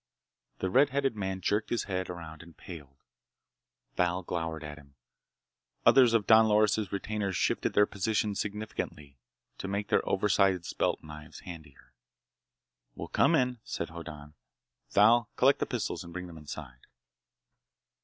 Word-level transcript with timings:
The 0.57 0.71
red 0.71 0.89
headed 0.89 1.15
man 1.15 1.41
jerked 1.41 1.69
his 1.69 1.83
head 1.83 2.09
around 2.09 2.41
and 2.41 2.57
paled. 2.57 2.97
Thal 3.97 4.23
glowered 4.23 4.63
at 4.63 4.79
him. 4.79 4.95
Others 5.85 6.15
of 6.15 6.25
Don 6.25 6.47
Loris' 6.47 6.91
retainers 6.91 7.37
shifted 7.37 7.73
their 7.73 7.85
positions 7.85 8.39
significantly, 8.39 9.19
to 9.59 9.67
make 9.67 9.89
their 9.89 10.03
oversized 10.09 10.75
belt 10.79 11.03
knives 11.03 11.41
handier. 11.41 11.93
"We'll 12.95 13.09
come 13.09 13.35
in," 13.35 13.59
said 13.63 13.89
Hoddan. 13.89 14.33
"Thal, 14.89 15.29
collect 15.35 15.59
the 15.59 15.67
pistols 15.67 16.03
and 16.03 16.11
bring 16.11 16.25
them 16.25 16.39
inside." 16.39 16.87